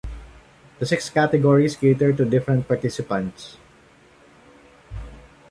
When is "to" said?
2.11-2.25